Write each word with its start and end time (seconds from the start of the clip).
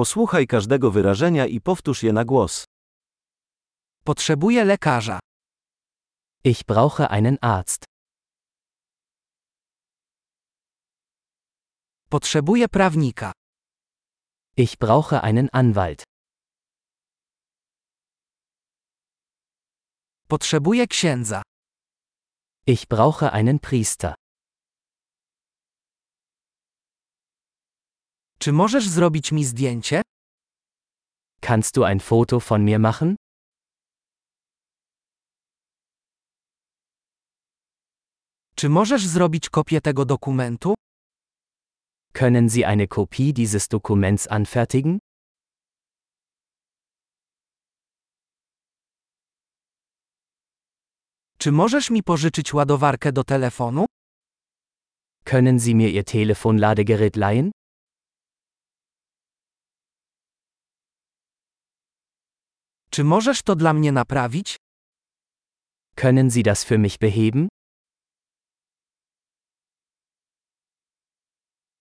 Posłuchaj 0.00 0.46
każdego 0.46 0.90
wyrażenia 0.90 1.46
i 1.46 1.60
powtórz 1.60 2.02
je 2.02 2.12
na 2.12 2.24
głos. 2.24 2.64
Potrzebuję 4.04 4.64
lekarza. 4.64 5.18
Ich 6.44 6.64
brauche 6.64 7.08
einen 7.08 7.38
Arzt. 7.40 7.84
Potrzebuję 12.10 12.68
prawnika. 12.68 13.32
Ich 14.56 14.78
brauche 14.78 15.20
einen 15.22 15.48
Anwalt. 15.52 16.04
Potrzebuję 20.28 20.86
księdza. 20.86 21.42
Ich 22.66 22.86
brauche 22.88 23.32
einen 23.32 23.58
Priester. 23.58 24.14
Czy 28.42 28.52
możesz 28.52 28.88
zrobić 28.88 29.32
mi 29.32 29.44
zdjęcie? 29.44 30.02
Kannst 31.40 31.74
du 31.74 31.84
ein 31.84 32.00
Foto 32.00 32.40
von 32.40 32.64
mir 32.64 32.80
machen? 32.80 33.16
Czy 38.54 38.68
możesz 38.68 39.06
zrobić 39.06 39.50
kopię 39.50 39.80
tego 39.80 40.04
dokumentu? 40.04 40.74
Können 42.12 42.48
Sie 42.48 42.66
eine 42.66 42.86
Kopie 42.86 43.32
dieses 43.32 43.68
Dokuments 43.68 44.28
anfertigen? 44.30 44.98
Czy 51.38 51.52
możesz 51.52 51.90
mi 51.90 52.02
pożyczyć 52.02 52.54
ładowarkę 52.54 53.12
do 53.12 53.24
telefonu? 53.24 53.86
Können 55.24 55.58
Sie 55.58 55.74
mir 55.74 55.90
Ihr 55.94 56.04
Telefonladegerät 56.04 57.16
leihen? 57.16 57.50
Czy 62.90 63.04
możesz 63.04 63.42
to 63.42 63.56
dla 63.56 63.72
mnie 63.72 63.92
naprawić? 63.92 64.56
Können 65.96 66.30
Sie 66.30 66.42
das 66.42 66.64
für 66.64 66.78
mich 66.78 66.98
beheben? 66.98 67.48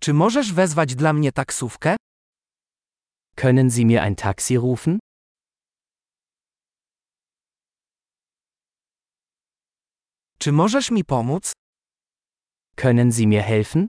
Czy 0.00 0.12
możesz 0.14 0.52
wezwać 0.52 0.94
dla 0.94 1.12
mnie 1.12 1.32
taksówkę? 1.32 1.96
Können 3.36 3.70
Sie 3.70 3.84
mir 3.86 4.00
ein 4.00 4.14
Taxi 4.16 4.58
rufen? 4.58 4.98
Czy 10.38 10.52
możesz 10.52 10.90
mi 10.90 11.04
pomóc? 11.04 11.52
Können 12.76 13.12
Sie 13.12 13.26
mir 13.26 13.42
helfen? 13.42 13.86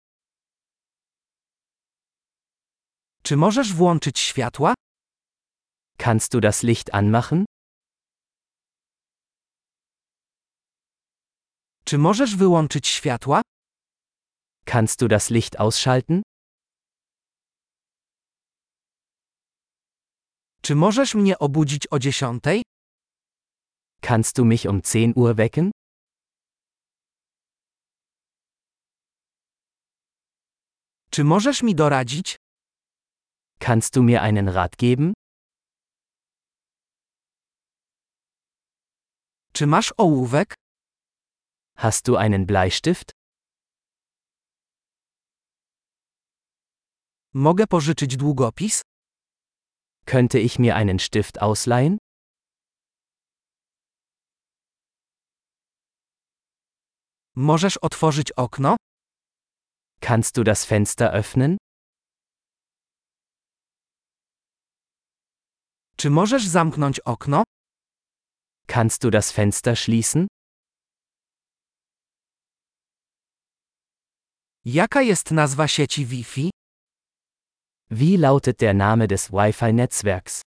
Czy 3.23 3.38
możesz 3.38 3.73
włączyć 3.73 4.19
światła? 4.19 4.73
Kannst 6.04 6.34
du 6.34 6.42
das 6.42 6.64
Licht 6.64 6.94
anmachen? 6.94 7.46
Czy 11.86 11.98
możesz 11.98 12.36
wyłączyć 12.36 12.88
światła? 12.88 13.42
Kannst 14.66 15.00
du 15.00 15.08
das 15.08 15.30
Licht 15.30 15.59
ausschalten? 15.59 16.22
Czy 20.62 20.76
możesz 20.76 21.16
mnie 21.16 21.40
obudzić 21.40 21.88
o 21.92 22.00
dziesiątej? 22.00 22.64
Kannst 24.02 24.36
du 24.36 24.46
mich 24.46 24.66
um 24.66 24.81
10 24.81 25.18
Uhr 25.18 25.36
wecken? 25.36 25.72
Czy 31.09 31.24
możesz 31.24 31.64
mi 31.64 31.76
doradzić? 31.76 32.36
Kannst 33.59 33.96
du 33.96 34.04
mir 34.04 34.22
einen 34.22 34.50
Rat 34.50 34.76
geben? 34.76 35.14
Czy 39.56 39.68
masz 39.68 39.94
ołówek? 39.98 40.54
Hast 41.78 42.06
du 42.06 42.18
einen 42.18 42.46
Bleistift? 42.46 43.12
Mogę 47.34 47.68
pożyczyć 47.68 48.18
długopis? 48.18 48.81
Könnte 50.06 50.40
ich 50.40 50.59
mir 50.59 50.74
einen 50.75 51.00
Stift 51.00 51.38
ausleihen? 51.38 51.97
Możesz 57.36 57.78
otworzyć 57.78 58.31
okno? 58.31 58.75
Kannst 60.00 60.36
du 60.36 60.44
das 60.44 60.66
Fenster 60.66 61.12
öffnen? 61.13 61.58
Czy 65.97 66.09
możesz 66.09 66.47
zamknąć 66.47 67.00
okno? 67.00 67.44
Kannst 68.73 69.03
du 69.03 69.11
das 69.11 69.31
Fenster 69.31 69.75
schließen? 69.75 70.28
Jaka 74.66 75.01
jest 75.01 75.31
nazwa 75.31 75.67
sieci 75.67 76.09
Wi-Fi? 76.09 76.50
Wie 77.91 78.17
lautet 78.17 78.62
der 78.62 78.73
Name 78.73 79.07
des 79.07 79.31
Wi-Fi-Netzwerks? 79.31 80.41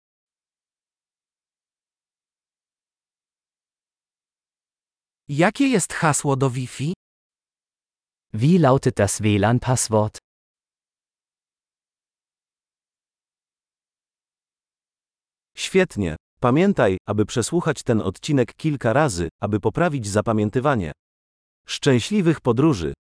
Jakie 5.29 5.67
jest 5.67 5.93
hasło 5.93 6.37
do 6.37 6.51
Wi-Fi? 6.51 6.93
Wie 8.33 8.59
lautet 8.59 8.99
das 8.99 9.21
WLAN-Passwort? 9.21 10.19
Świetnie. 15.57 16.17
Pamiętaj, 16.43 16.99
aby 17.07 17.27
przesłuchać 17.27 17.83
ten 17.83 18.01
odcinek 18.01 18.55
kilka 18.55 18.93
razy, 18.93 19.29
aby 19.41 19.61
poprawić 19.61 20.09
zapamiętywanie. 20.09 20.93
Szczęśliwych 21.69 22.41
podróży! 22.41 22.93